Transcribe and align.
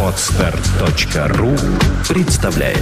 Отстар.ру 0.00 1.50
представляет 2.08 2.78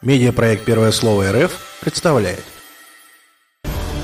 Медиапроект 0.00 0.64
«Первое 0.64 0.90
слово 0.90 1.30
РФ» 1.30 1.78
представляет 1.80 2.42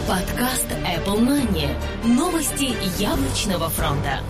Подкаст 0.07 0.67
Apple 0.71 1.19
Money. 1.19 1.69
Новости 2.05 2.77
яблочного 3.03 3.69
фронта. 3.69 4.21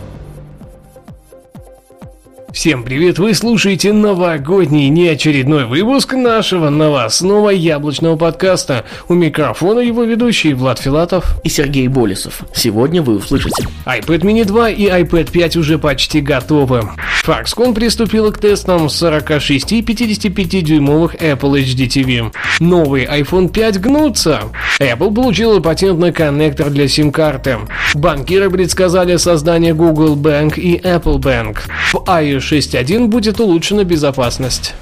Всем 2.50 2.82
привет! 2.82 3.18
Вы 3.18 3.34
слушаете 3.34 3.92
новогодний 3.92 4.88
неочередной 4.88 5.66
выпуск 5.66 6.14
нашего 6.14 6.70
новостного 6.70 7.50
яблочного 7.50 8.16
подкаста. 8.16 8.86
У 9.06 9.14
микрофона 9.14 9.80
его 9.80 10.02
ведущий 10.04 10.54
Влад 10.54 10.78
Филатов 10.78 11.38
и 11.44 11.50
Сергей 11.50 11.88
Болесов. 11.88 12.40
Сегодня 12.54 13.02
вы 13.02 13.16
услышите. 13.16 13.64
iPad 13.84 14.20
mini 14.20 14.46
2 14.46 14.70
и 14.70 14.86
iPad 14.86 15.30
5 15.30 15.56
уже 15.56 15.78
почти 15.78 16.22
готовы. 16.22 16.88
Foxconn 17.22 17.74
приступила 17.74 18.30
к 18.30 18.38
тестам 18.38 18.88
46 18.88 19.72
и 19.72 19.82
55 19.82 20.64
дюймовых 20.64 21.16
Apple 21.16 21.62
HD 21.62 21.86
TV. 21.86 22.32
Новый 22.60 23.04
iPhone 23.04 23.50
5 23.50 23.78
гнутся. 23.78 24.44
Apple 24.80 25.14
получила 25.14 25.60
патент 25.60 25.98
на 25.98 26.12
коннектор 26.12 26.70
для 26.70 26.88
сим-карты. 26.88 27.58
Банкиры 27.94 28.48
предсказали 28.48 29.16
создание 29.16 29.74
Google 29.74 30.16
Bank 30.16 30.58
и 30.58 30.78
Apple 30.78 31.18
Bank. 31.18 31.58
В 31.92 31.96
iOS 32.08 32.47
6.1 32.50 33.08
будет 33.08 33.40
улучшена 33.40 33.84
безопасность. 33.84 34.74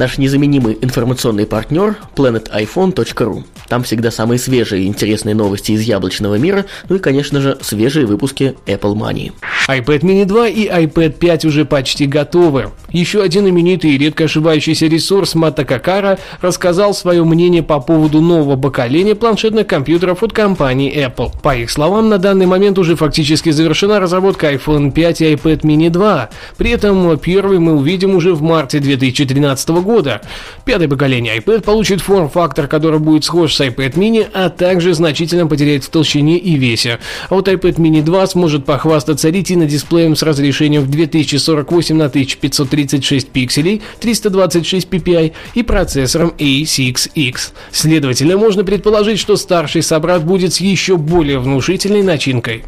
Наш 0.00 0.16
незаменимый 0.16 0.78
информационный 0.80 1.44
партнер 1.44 1.98
planetiphone.ru. 2.16 3.44
Там 3.68 3.82
всегда 3.82 4.10
самые 4.10 4.38
свежие 4.38 4.84
и 4.84 4.86
интересные 4.86 5.34
новости 5.34 5.72
из 5.72 5.82
яблочного 5.82 6.36
мира, 6.36 6.64
ну 6.88 6.96
и, 6.96 6.98
конечно 6.98 7.42
же, 7.42 7.58
свежие 7.60 8.06
выпуски 8.06 8.56
Apple 8.64 8.94
Money. 8.94 9.32
iPad 9.68 10.00
mini 10.00 10.24
2 10.24 10.48
и 10.48 10.68
iPad 10.68 11.10
5 11.18 11.44
уже 11.44 11.66
почти 11.66 12.06
готовы. 12.06 12.70
Еще 12.90 13.22
один 13.22 13.46
именитый 13.46 13.90
и 13.90 13.98
редко 13.98 14.24
ошибающийся 14.24 14.86
ресурс 14.86 15.34
Мата 15.34 15.66
Какара 15.66 16.18
рассказал 16.40 16.94
свое 16.94 17.22
мнение 17.22 17.62
по 17.62 17.78
поводу 17.78 18.22
нового 18.22 18.56
поколения 18.56 19.14
планшетных 19.14 19.66
компьютеров 19.66 20.22
от 20.22 20.32
компании 20.32 21.06
Apple. 21.06 21.30
По 21.42 21.54
их 21.54 21.70
словам, 21.70 22.08
на 22.08 22.16
данный 22.16 22.46
момент 22.46 22.78
уже 22.78 22.96
фактически 22.96 23.50
завершена 23.50 24.00
разработка 24.00 24.50
iPhone 24.50 24.92
5 24.92 25.20
и 25.20 25.34
iPad 25.34 25.60
mini 25.60 25.90
2. 25.90 26.30
При 26.56 26.70
этом 26.70 27.18
первый 27.18 27.58
мы 27.58 27.74
увидим 27.74 28.16
уже 28.16 28.34
в 28.34 28.40
марте 28.40 28.80
2013 28.80 29.68
года 29.68 29.89
года. 29.90 30.20
Пятое 30.64 30.88
поколение 30.88 31.36
iPad 31.36 31.62
получит 31.62 32.00
форм-фактор, 32.00 32.68
который 32.68 33.00
будет 33.00 33.24
схож 33.24 33.54
с 33.54 33.60
iPad 33.60 33.94
mini, 33.94 34.26
а 34.32 34.48
также 34.48 34.94
значительно 34.94 35.46
потеряет 35.46 35.84
в 35.84 35.90
толщине 35.90 36.38
и 36.38 36.54
весе. 36.56 37.00
А 37.28 37.34
вот 37.34 37.48
iPad 37.48 37.76
mini 37.76 38.02
2 38.02 38.26
сможет 38.28 38.64
похвастаться 38.64 39.30
ретино-дисплеем 39.30 40.14
с 40.14 40.22
разрешением 40.22 40.82
в 40.82 40.90
2048 40.90 41.96
на 41.96 42.04
1536 42.06 43.28
пикселей, 43.28 43.82
326 44.00 44.88
ppi 44.88 45.32
и 45.54 45.62
процессором 45.62 46.34
A6X. 46.38 47.52
Следовательно, 47.72 48.36
можно 48.36 48.62
предположить, 48.64 49.18
что 49.18 49.36
старший 49.36 49.82
собрат 49.82 50.24
будет 50.24 50.54
с 50.54 50.60
еще 50.60 50.96
более 50.96 51.40
внушительной 51.40 52.02
начинкой. 52.02 52.64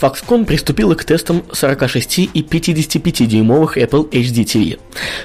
Foxconn 0.00 0.44
приступила 0.44 0.94
к 0.94 1.04
тестам 1.04 1.42
46 1.52 2.18
и 2.18 2.42
55-дюймовых 2.42 3.76
Apple 3.76 4.10
HD 4.10 4.44
TV. 4.44 4.78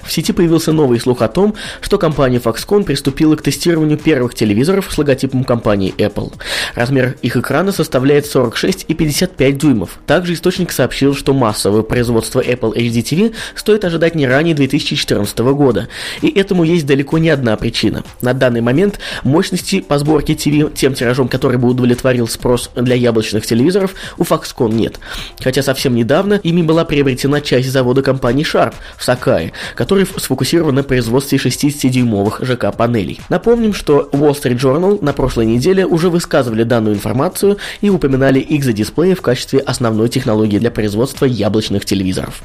В 0.03 0.11
сети 0.11 0.31
появился 0.31 0.71
новый 0.71 0.99
слух 0.99 1.21
о 1.21 1.27
том, 1.27 1.55
что 1.81 1.97
компания 1.97 2.39
Foxconn 2.39 2.83
приступила 2.83 3.35
к 3.35 3.41
тестированию 3.41 3.97
первых 3.97 4.33
телевизоров 4.33 4.91
с 4.91 4.97
логотипом 4.97 5.43
компании 5.43 5.93
Apple. 5.97 6.33
Размер 6.73 7.17
их 7.21 7.35
экрана 7.35 7.71
составляет 7.73 8.25
46 8.25 8.85
и 8.87 8.93
55 8.93 9.57
дюймов. 9.57 9.99
Также 10.07 10.33
источник 10.33 10.71
сообщил, 10.71 11.15
что 11.15 11.33
массовое 11.33 11.81
производство 11.81 12.39
Apple 12.39 12.73
HD 12.73 13.03
TV 13.03 13.33
стоит 13.55 13.83
ожидать 13.83 14.15
не 14.15 14.25
ранее 14.25 14.55
2014 14.55 15.37
года. 15.39 15.89
И 16.21 16.29
этому 16.29 16.63
есть 16.63 16.85
далеко 16.85 17.17
не 17.17 17.29
одна 17.29 17.57
причина. 17.57 18.03
На 18.21 18.33
данный 18.33 18.61
момент 18.61 18.99
мощности 19.23 19.81
по 19.81 19.97
сборке 19.99 20.33
TV 20.33 20.71
тем 20.73 20.93
тиражом, 20.93 21.27
который 21.27 21.57
бы 21.57 21.67
удовлетворил 21.67 22.27
спрос 22.27 22.71
для 22.75 22.95
яблочных 22.95 23.45
телевизоров, 23.45 23.95
у 24.17 24.23
Foxconn 24.23 24.60
Foxconn 24.61 24.73
нет. 24.73 24.99
Хотя 25.39 25.63
совсем 25.63 25.95
недавно 25.95 26.35
ими 26.43 26.61
была 26.61 26.85
приобретена 26.85 27.41
часть 27.41 27.69
завода 27.69 28.01
компании 28.01 28.45
Sharp 28.45 28.73
в 28.97 29.03
Сакае, 29.03 29.53
который 29.75 30.05
сфокусирован 30.05 30.75
на 30.75 30.83
производстве 30.83 31.37
60-дюймовых 31.37 32.43
ЖК-панелей. 32.45 33.19
Напомним, 33.29 33.73
что 33.73 34.09
Wall 34.11 34.31
Street 34.31 34.59
Journal 34.59 35.03
на 35.03 35.13
прошлой 35.13 35.45
неделе 35.45 35.85
уже 35.85 36.09
высказывали 36.09 36.63
данную 36.63 36.95
информацию 36.95 37.57
и 37.81 37.89
упоминали 37.89 38.41
XZ-дисплеи 38.41 39.15
в 39.15 39.21
качестве 39.21 39.59
основной 39.59 40.09
технологии 40.09 40.59
для 40.59 40.71
производства 40.71 41.25
яблочных 41.25 41.85
телевизоров. 41.85 42.41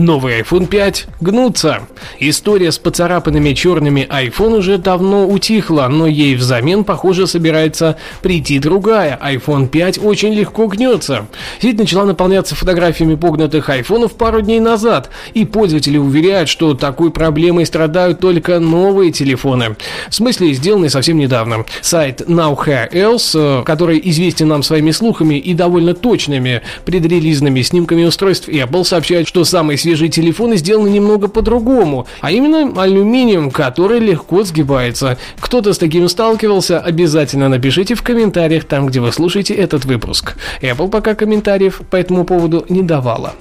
Новый 0.00 0.40
iPhone 0.40 0.66
5 0.66 1.06
гнутся. 1.20 1.80
История 2.20 2.72
с 2.72 2.78
поцарапанными 2.78 3.52
черными 3.52 4.08
iPhone 4.10 4.56
уже 4.56 4.78
давно 4.78 5.28
утихла, 5.28 5.88
но 5.90 6.06
ей 6.06 6.36
взамен, 6.36 6.84
похоже, 6.84 7.26
собирается 7.26 7.98
прийти 8.22 8.58
другая. 8.58 9.20
iPhone 9.22 9.68
5 9.68 10.02
очень 10.02 10.32
легко 10.32 10.68
гнется. 10.68 11.26
Сеть 11.60 11.78
начала 11.78 12.06
наполняться 12.06 12.54
фотографиями 12.54 13.14
погнутых 13.14 13.68
айфонов 13.68 14.14
пару 14.14 14.40
дней 14.40 14.58
назад, 14.58 15.10
и 15.34 15.44
пользователи 15.44 15.98
уверяют, 15.98 16.48
что 16.48 16.72
такой 16.72 17.10
проблемой 17.10 17.66
страдают 17.66 18.20
только 18.20 18.58
новые 18.58 19.12
телефоны. 19.12 19.76
В 20.08 20.14
смысле, 20.14 20.54
сделанные 20.54 20.88
совсем 20.88 21.18
недавно. 21.18 21.66
Сайт 21.82 22.22
NowHairElse, 22.22 23.64
который 23.64 24.00
известен 24.04 24.48
нам 24.48 24.62
своими 24.62 24.92
слухами 24.92 25.34
и 25.34 25.52
довольно 25.52 25.92
точными 25.92 26.62
предрелизными 26.86 27.60
снимками 27.60 28.04
устройств 28.04 28.48
Apple, 28.48 28.84
сообщает, 28.84 29.28
что 29.28 29.44
самый 29.44 29.76
свежий 29.76 29.89
свежие 29.90 30.08
телефоны 30.08 30.56
сделаны 30.56 30.88
немного 30.88 31.26
по-другому, 31.26 32.06
а 32.20 32.30
именно 32.30 32.80
алюминием, 32.80 33.50
который 33.50 33.98
легко 33.98 34.44
сгибается. 34.44 35.18
Кто-то 35.40 35.72
с 35.72 35.78
таким 35.78 36.08
сталкивался, 36.08 36.78
обязательно 36.78 37.48
напишите 37.48 37.96
в 37.96 38.02
комментариях 38.02 38.66
там, 38.66 38.86
где 38.86 39.00
вы 39.00 39.10
слушаете 39.10 39.54
этот 39.54 39.84
выпуск. 39.84 40.36
Apple 40.62 40.88
пока 40.88 41.16
комментариев 41.16 41.82
по 41.90 41.96
этому 41.96 42.24
поводу 42.24 42.64
не 42.68 42.82
давала. 42.82 43.34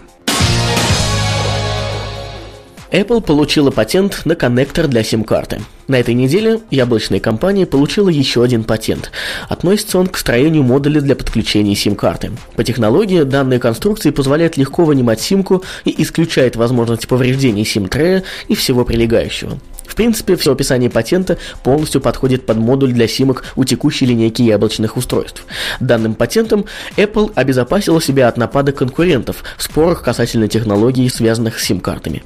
Apple 2.91 3.21
получила 3.21 3.69
патент 3.69 4.21
на 4.25 4.35
коннектор 4.35 4.87
для 4.87 5.03
сим-карты. 5.03 5.61
На 5.87 5.99
этой 5.99 6.15
неделе 6.15 6.61
яблочная 6.71 7.19
компания 7.19 7.67
получила 7.67 8.09
еще 8.09 8.43
один 8.43 8.63
патент. 8.63 9.11
Относится 9.47 9.99
он 9.99 10.07
к 10.07 10.17
строению 10.17 10.63
модуля 10.63 10.99
для 10.99 11.15
подключения 11.15 11.75
сим-карты. 11.75 12.31
По 12.55 12.63
технологии 12.63 13.23
данные 13.23 13.59
конструкции 13.59 14.09
позволяют 14.09 14.57
легко 14.57 14.85
вынимать 14.85 15.21
симку 15.21 15.63
и 15.85 16.01
исключает 16.01 16.55
возможность 16.55 17.07
повреждений 17.07 17.63
сим-трея 17.63 18.23
и 18.47 18.55
всего 18.55 18.83
прилегающего. 18.85 19.59
В 19.85 19.95
принципе, 19.95 20.35
все 20.35 20.53
описание 20.53 20.89
патента 20.89 21.37
полностью 21.63 22.01
подходит 22.01 22.45
под 22.45 22.57
модуль 22.57 22.93
для 22.93 23.07
симок 23.07 23.43
у 23.55 23.65
текущей 23.65 24.05
линейки 24.05 24.41
яблочных 24.41 24.97
устройств. 24.97 25.45
Данным 25.79 26.13
патентом 26.15 26.65
Apple 26.95 27.31
обезопасила 27.35 28.01
себя 28.01 28.27
от 28.27 28.37
нападок 28.37 28.77
конкурентов 28.77 29.43
в 29.57 29.63
спорах 29.63 30.01
касательно 30.01 30.47
технологий, 30.47 31.09
связанных 31.09 31.59
с 31.59 31.65
сим-картами. 31.65 32.23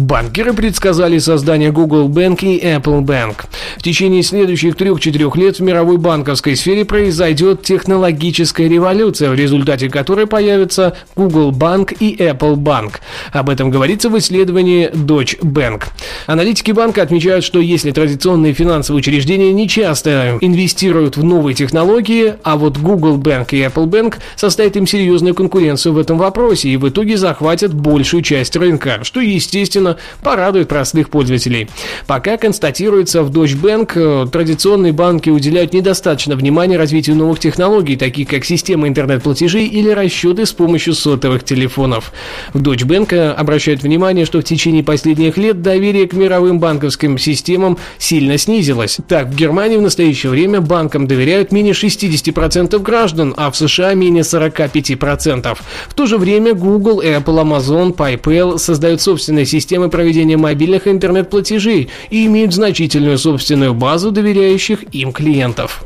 Банкиры 0.00 0.54
предсказали 0.54 1.18
создание 1.18 1.70
Google 1.70 2.08
Bank 2.08 2.42
и 2.42 2.58
Apple 2.58 3.02
Bank. 3.02 3.44
В 3.76 3.82
течение 3.82 4.22
следующих 4.22 4.74
3-4 4.74 5.38
лет 5.38 5.58
в 5.58 5.62
мировой 5.62 5.98
банковской 5.98 6.56
сфере 6.56 6.86
произойдет 6.86 7.62
технологическая 7.62 8.66
революция, 8.66 9.28
в 9.28 9.34
результате 9.34 9.90
которой 9.90 10.26
появятся 10.26 10.96
Google 11.16 11.52
Bank 11.52 11.94
и 12.00 12.16
Apple 12.16 12.56
Bank. 12.56 12.94
Об 13.32 13.50
этом 13.50 13.70
говорится 13.70 14.08
в 14.08 14.16
исследовании 14.16 14.90
Deutsche 14.90 15.38
Bank. 15.40 15.84
Аналитики 16.26 16.70
банка 16.72 17.02
отмечают, 17.02 17.44
что 17.44 17.60
если 17.60 17.90
традиционные 17.90 18.54
финансовые 18.54 19.00
учреждения 19.00 19.52
не 19.52 19.68
часто 19.68 20.38
инвестируют 20.40 21.18
в 21.18 21.24
новые 21.24 21.54
технологии, 21.54 22.36
а 22.42 22.56
вот 22.56 22.78
Google 22.78 23.18
Bank 23.18 23.48
и 23.50 23.58
Apple 23.58 23.86
Bank 23.86 24.14
составят 24.34 24.76
им 24.76 24.86
серьезную 24.86 25.34
конкуренцию 25.34 25.92
в 25.92 25.98
этом 25.98 26.16
вопросе 26.16 26.70
и 26.70 26.78
в 26.78 26.88
итоге 26.88 27.18
захватят 27.18 27.74
большую 27.74 28.22
часть 28.22 28.56
рынка, 28.56 29.00
что, 29.02 29.20
естественно, 29.20 29.89
возможно, 29.90 29.96
порадует 30.22 30.68
простых 30.68 31.10
пользователей. 31.10 31.68
Пока 32.06 32.36
констатируется 32.36 33.22
в 33.22 33.30
Deutsche 33.30 33.60
Bank, 33.60 33.92
э, 33.94 34.26
традиционные 34.30 34.92
банки 34.92 35.30
уделяют 35.30 35.72
недостаточно 35.72 36.36
внимания 36.36 36.76
развитию 36.76 37.16
новых 37.16 37.38
технологий, 37.38 37.96
таких 37.96 38.28
как 38.28 38.44
система 38.44 38.88
интернет-платежей 38.88 39.66
или 39.66 39.90
расчеты 39.90 40.46
с 40.46 40.52
помощью 40.52 40.94
сотовых 40.94 41.44
телефонов. 41.44 42.12
В 42.52 42.60
Deutsche 42.60 42.86
Bank 42.86 43.14
э, 43.14 43.32
обращают 43.32 43.82
внимание, 43.82 44.24
что 44.24 44.40
в 44.40 44.44
течение 44.44 44.82
последних 44.82 45.36
лет 45.36 45.62
доверие 45.62 46.06
к 46.06 46.12
мировым 46.12 46.58
банковским 46.58 47.18
системам 47.18 47.78
сильно 47.98 48.38
снизилось. 48.38 48.98
Так, 49.08 49.28
в 49.28 49.34
Германии 49.34 49.76
в 49.76 49.82
настоящее 49.82 50.30
время 50.30 50.60
банкам 50.60 51.06
доверяют 51.06 51.52
менее 51.52 51.72
60% 51.72 52.78
граждан, 52.80 53.34
а 53.36 53.50
в 53.50 53.56
США 53.56 53.94
менее 53.94 54.22
45%. 54.22 55.58
В 55.88 55.94
то 55.94 56.06
же 56.06 56.18
время 56.18 56.54
Google, 56.54 57.02
Apple, 57.02 57.42
Amazon, 57.42 57.94
PayPal 57.94 58.58
создают 58.58 59.00
собственные 59.00 59.46
системы 59.46 59.79
проведения 59.88 60.36
мобильных 60.36 60.86
интернет-платежей 60.86 61.88
и 62.10 62.26
имеют 62.26 62.52
значительную 62.52 63.18
собственную 63.18 63.74
базу 63.74 64.10
доверяющих 64.10 64.82
им 64.92 65.12
клиентов. 65.12 65.84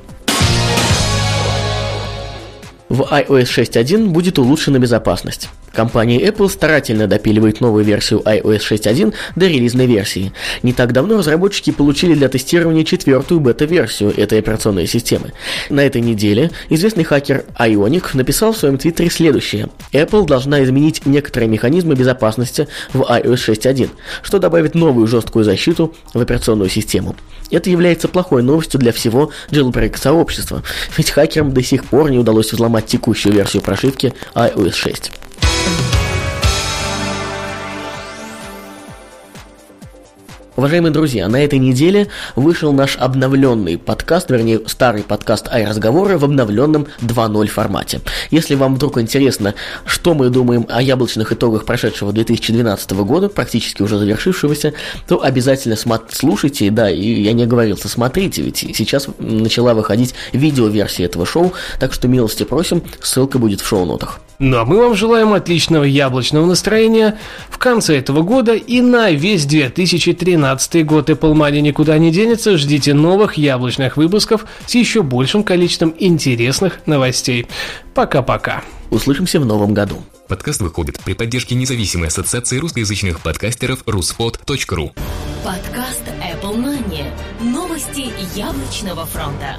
В 2.89 3.03
iOS 3.03 3.45
6.1 3.45 4.09
будет 4.09 4.39
улучшена 4.39 4.79
безопасность. 4.79 5.49
Компания 5.75 6.21
Apple 6.21 6.49
старательно 6.49 7.09
допиливает 7.09 7.61
новую 7.61 7.85
версию 7.85 8.21
iOS 8.25 8.61
6.1 8.61 9.13
до 9.35 9.47
релизной 9.47 9.87
версии. 9.87 10.33
Не 10.63 10.73
так 10.73 10.93
давно 10.93 11.19
разработчики 11.19 11.73
получили 11.73 12.15
для 12.15 12.29
тестирования 12.29 12.85
четвертую 12.85 13.41
бета-версию 13.41 14.15
этой 14.17 14.39
операционной 14.39 14.87
системы. 14.87 15.33
На 15.69 15.81
этой 15.81 16.01
неделе 16.01 16.53
известный 16.69 17.03
хакер 17.03 17.45
Ionic 17.59 18.11
написал 18.15 18.53
в 18.53 18.57
своем 18.57 18.79
твиттере 18.79 19.11
следующее. 19.11 19.69
Apple 19.93 20.27
должна 20.27 20.63
изменить 20.63 21.05
некоторые 21.07 21.49
механизмы 21.49 21.97
безопасности 21.97 22.69
в 22.93 23.03
iOS 23.03 23.35
6.1, 23.35 23.91
что 24.23 24.39
добавит 24.39 24.77
новую 24.77 25.09
жесткую 25.09 25.45
защиту 25.45 25.93
в 26.13 26.21
операционную 26.21 26.71
систему. 26.71 27.17
Это 27.51 27.69
является 27.69 28.07
плохой 28.07 28.45
новостью 28.45 28.79
для 28.79 28.93
всего 28.93 29.33
jailbreak 29.51 29.99
сообщества, 29.99 30.63
ведь 30.97 31.11
хакерам 31.11 31.53
до 31.53 31.63
сих 31.63 31.85
пор 31.85 32.11
не 32.11 32.19
удалось 32.19 32.53
взломать 32.53 32.87
текущую 32.87 33.35
версию 33.35 33.63
прошивки 33.63 34.15
iOS 34.35 34.73
6. 34.73 35.24
Уважаемые 40.57 40.93
друзья, 40.93 41.27
на 41.27 41.43
этой 41.43 41.59
неделе 41.59 42.07
вышел 42.37 42.73
наш 42.73 42.97
обновленный 42.97 43.77
подкаст, 43.77 44.31
вернее, 44.31 44.61
старый 44.69 45.03
подкаст 45.03 45.49
«Ай-разговоры» 45.49 46.17
в 46.17 46.25
обновленном 46.25 46.87
2.0 47.01 47.47
формате. 47.49 48.01
Если 48.31 48.55
вам 48.55 48.77
вдруг 48.77 48.99
интересно, 48.99 49.55
что 49.85 50.15
мы 50.15 50.31
думаем 50.31 50.65
о 50.69 50.81
яблочных 50.81 51.33
итогах 51.33 51.65
прошедшего 51.65 52.13
2012 52.13 52.93
года, 52.93 53.29
практически 53.29 53.83
уже 53.83 53.99
завершившегося, 53.99 54.75
то 55.09 55.25
обязательно 55.25 55.75
слушайте, 56.13 56.71
да, 56.71 56.89
и 56.89 57.23
я 57.23 57.33
не 57.33 57.43
оговорился, 57.43 57.89
смотрите, 57.89 58.43
ведь 58.43 58.59
сейчас 58.59 59.09
начала 59.19 59.75
выходить 59.75 60.15
видеоверсия 60.33 61.07
этого 61.07 61.27
шоу, 61.27 61.53
так 61.81 61.93
что 61.93 62.07
милости 62.07 62.45
просим, 62.45 62.85
ссылка 63.03 63.41
будет 63.41 63.61
в 63.61 63.67
шоу-нотах. 63.67 64.21
Ну 64.39 64.59
а 64.59 64.65
мы 64.65 64.79
вам 64.79 64.95
желаем 64.95 65.33
отличного 65.33 65.85
яблочного 65.85 66.47
настроения 66.47 67.19
в 67.49 67.59
конце 67.59 67.99
этого 67.99 68.23
года 68.23 68.55
и 68.55 68.81
на 68.81 69.11
весь 69.11 69.47
2013 69.47 70.85
год 70.85 71.11
Apple 71.11 71.35
Money 71.35 71.61
никуда 71.61 71.99
не 71.99 72.11
денется. 72.11 72.57
Ждите 72.57 72.95
новых 72.95 73.35
яблочных 73.35 73.97
выпусков 73.97 74.47
с 74.67 74.75
еще 74.75 75.03
большим 75.03 75.45
количеством 75.45 75.95
интересных 75.99 76.81
новостей. 76.87 77.47
Пока-пока. 77.95 78.63
Услышимся 78.91 79.41
в 79.41 79.47
новом 79.47 79.75
году. 79.75 80.05
Подкаст 80.29 80.61
выходит 80.63 80.99
при 81.05 81.13
поддержке 81.13 81.55
независимой 81.55 82.09
ассоциации 82.09 82.59
русскоязычных 82.59 83.21
подкастеров 83.21 83.83
ruspod.ru 83.85 84.93
Подкаст 85.45 86.03
Apple 86.23 86.57
Money. 86.57 87.05
Новости 87.41 88.07
яблочного 88.35 89.05
фронта. 89.05 89.59